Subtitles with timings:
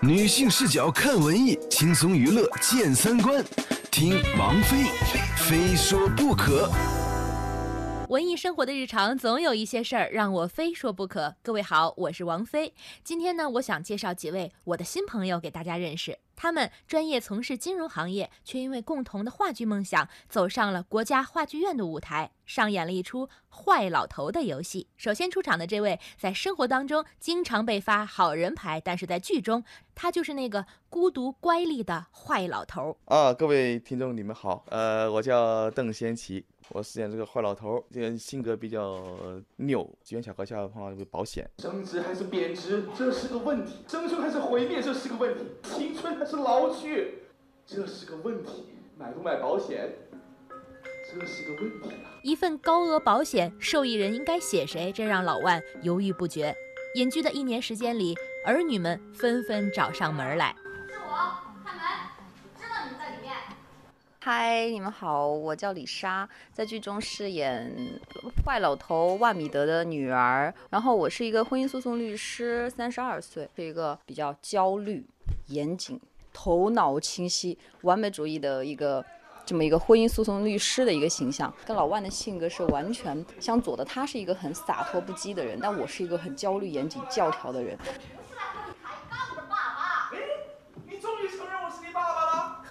[0.00, 3.44] 女性视角看文艺，轻松娱乐见三观。
[3.90, 4.84] 听王菲，
[5.36, 6.70] 非说不可。
[8.08, 11.34] 文艺生活的日常，总有一些事儿让我非说不可。
[11.42, 12.72] 各位好，我是王菲。
[13.02, 16.16] 今天呢，我想介绍几位我的新朋友给大家认识。
[16.36, 24.86] 他们专业从事金融行业，却因为共同的话剧梦想，走上了国家话剧院的舞台，上演了一出坏老头的游戏。
[24.96, 29.64] 首先出场的这位，在生活当中经常被发好人牌，但是在剧中，
[29.96, 32.98] 他就是那个孤独乖戾的坏老头。
[33.06, 36.44] 啊，各位听众，你们好，呃，我叫邓先奇。
[36.70, 39.02] 我饰演这个坏老头，这个性格比较
[39.56, 41.48] 拗，机缘巧合下碰到这个保险。
[41.58, 47.22] 升值还是贬值，这是个问题；生存还是毁灭，这是个问题；青春还是老去，
[47.64, 48.64] 这是个问题；
[48.98, 49.92] 买不买保险，
[51.08, 52.18] 这是个问题啊！
[52.22, 54.92] 一份高额保险，受益人应该写谁？
[54.92, 56.54] 这让老万犹豫不决。
[56.96, 60.56] 隐居的一年时间里，儿女们纷纷找上门来。
[64.28, 67.72] 嗨，你们好，我叫李莎，在剧中饰演
[68.44, 70.52] 坏老头万米德的女儿。
[70.68, 75.06] 然后我是一个婚姻诉讼律师，三十二岁，是一个比较焦虑、
[75.46, 76.00] 严谨、
[76.32, 79.04] 头脑清晰、完美主义的一个
[79.44, 81.54] 这么一个婚姻诉讼律师的一个形象。
[81.64, 87.78] 跟老万的性格是完全相左的，他是一个很洒脱不羁的人，但我是一个很焦虑、严谨、教条的人。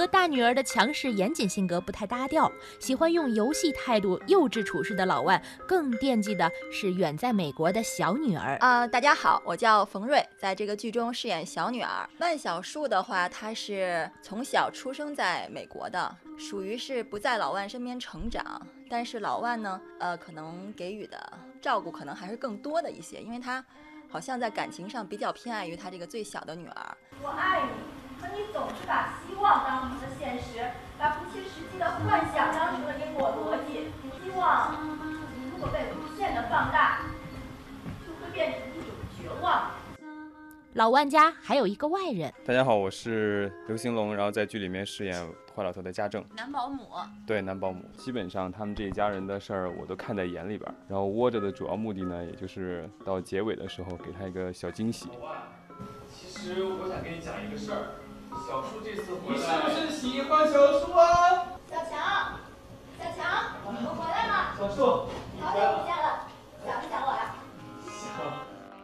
[0.05, 8.55] 和大女儿的强势严谨性格不太搭调，喜欢用游戏态度幼稚处事的老万，更惦记的是远在美国的小女儿。
[8.57, 12.07] 啊，大家好，我叫冯瑞，在这个剧中饰演小女儿。
[12.19, 21.17] 万小树的话，她是从小出生在美国的，属于是不在老万身边成长，但是老万呢，呃，可能给予的
[21.59, 23.65] 照顾可能还是更多的一些，因为他
[24.07, 26.97] 好像在感情上比较偏爱于他这个最小的女儿。
[27.23, 27.69] 我爱你。
[28.17, 28.64] 可你总
[40.75, 42.33] 老万家还有一个外人。
[42.45, 45.25] 大家好，我是刘兴龙，然后在剧里面饰演
[45.55, 46.21] 坏老头的家政。
[46.35, 46.89] 男保姆。
[47.25, 47.81] 对，男保姆。
[47.95, 55.07] 基本上他们这一家人的事儿我都看在眼里边，然后窝着的主要目的呢，也就是到结尾的时候给他一个小惊喜。
[56.13, 57.95] 其实我想跟你讲一个事儿。
[58.45, 61.55] 小叔这次回来，你是不是喜欢小叔啊？
[61.71, 62.35] 小强，
[62.99, 64.51] 小强，我回来了。
[64.59, 65.07] 小树，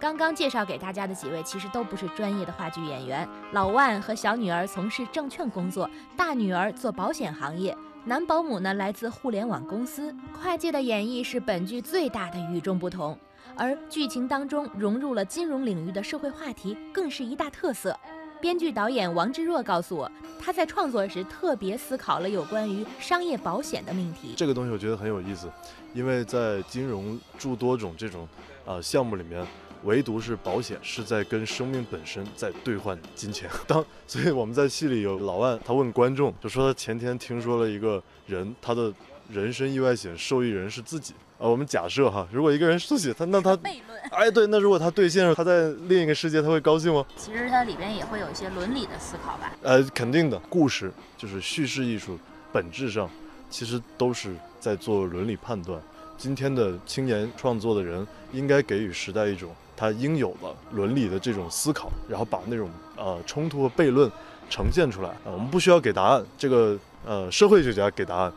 [0.02, 3.28] 刚刚介绍给大家的几位，其实都不是专业的话剧演员。
[3.52, 10.12] 老万和小女儿从事证券工作，大女儿做保险行业，男保姆呢来自互联网公司。
[10.34, 13.16] 跨界的演绎是本剧最大的与众不同，
[13.56, 17.96] 而剧情当中融入了金融领域的社会话题，更是一大特色。
[18.42, 24.34] 编剧导演王之若告诉我，他在创作时特别思考了有关于商业保险的命题。
[24.36, 25.48] 这个东西我觉得很有意思，
[25.94, 28.28] 因为在金融诸多种这种
[28.66, 29.46] 呃项目里面，
[29.84, 33.50] 唯独是保险是在跟生命本身在兑换金钱。
[33.68, 38.94] 当所以我们在戏里有老万，他问观众，就说他前天听说了一个人，他的
[39.30, 41.14] 人身意外险受益人是自己。
[41.38, 47.04] 啊，我们假设哈，如果一个人自己他那他悖论， 哎对，那如果他兑现了，他在另一个世界他会高兴吗？
[47.18, 49.52] 其实它里边也会有一些伦理的思考吧。
[49.64, 52.20] 呃，肯定的，故事就是叙事艺术，
[52.54, 53.10] 本质上
[53.50, 55.82] 其实都是在做伦理判断。
[56.16, 59.50] 今天的青年创作的人应该给予时代一种
[59.82, 64.08] 他应有的伦理的这种思考，然后把那种呃冲突和悖论
[64.48, 65.10] 呈现出来。
[65.10, 68.32] 啊，我们不需要给答案，这个呃社会学家给答案。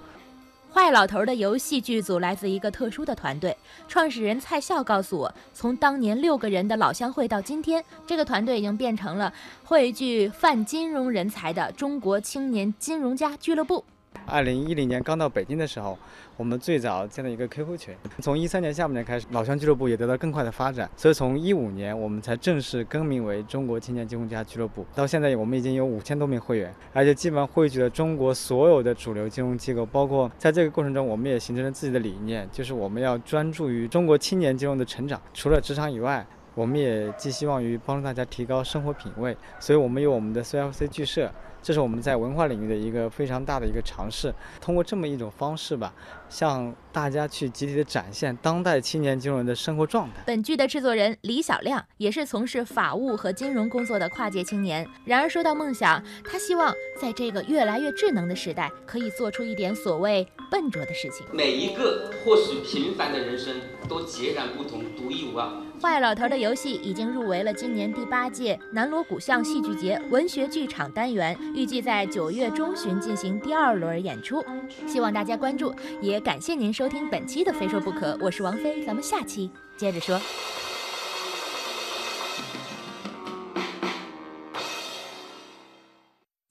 [0.73, 3.55] 坏老头的游戏剧组来自一个特殊的团队，
[3.87, 9.31] 创始人蔡笑告诉我，从当年六个人的老乡会到今天，这个团队已经变成了
[9.65, 13.85] 汇聚泛金融人才的中国青年金融家俱乐部。
[14.27, 15.99] 二零一零年刚到北京的时候，
[16.37, 17.95] 我们最早建了一个 QQ 群。
[18.21, 24.85] 从一三年下半年开始，老乡俱乐部也得到更快的发展，所以从一五年我们才正式更名为中国青年金融家俱乐部。
[24.95, 29.85] 到现在，我们已经有五千多名会员，而且基本上汇聚了中国所有的主流金融机构。
[29.87, 35.21] 包括在这个过程中，我们也形成了自己的理念，就是我们要专注于中国青年金融的成长。
[35.33, 39.37] 除了职场以外，我们也寄希望于帮助大家提高生活品味。
[39.61, 41.31] 所以我们有我们的 CFC 剧社。
[41.65, 44.31] 这是我们在文化领域的一个非常大的一个尝试，
[44.61, 45.95] 通过这么一种方式吧，
[46.29, 50.23] 向大家去集体的展现当代青年金融人的生活状态。
[50.27, 54.87] 本剧的制作人李小亮也是从事法务和金融工作的跨界青年。
[55.07, 56.71] 然而说到梦想，他希望
[57.01, 61.27] 在这个越来越智能的时代，可以做出一点所谓笨拙的事情。
[61.33, 63.55] 每一个或许平凡的人生
[63.89, 65.49] 都截然不同，独一无二。
[65.83, 74.45] 坏老头的游戏已经入围了今年第八届南锣鼓巷戏剧节文学剧场单元，预计在九月中旬进行第二轮演出，
[74.89, 75.73] 希望大家关注。
[76.03, 80.21] 也感谢您收听本期的《非说不可》，我是王菲，咱们下期接着说。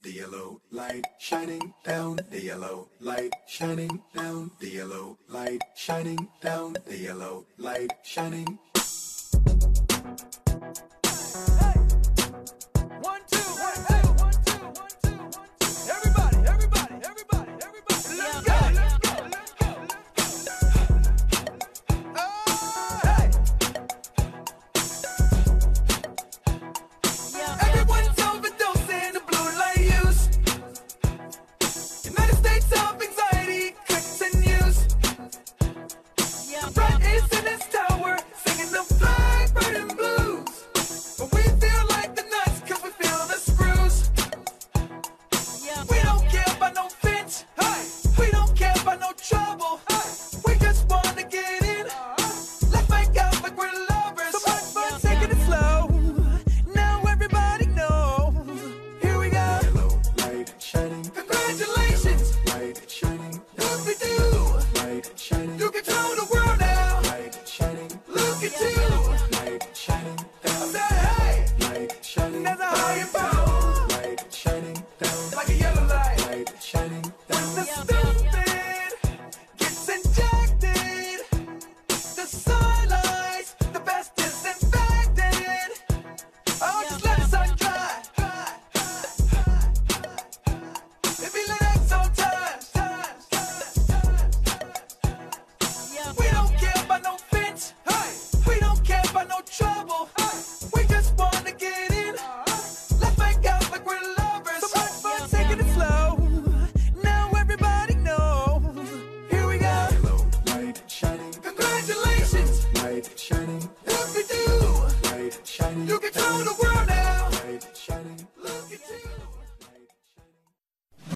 [0.01, 6.75] The yellow light shining down, the yellow light shining down, the yellow light shining down,
[6.85, 8.57] the yellow light shining.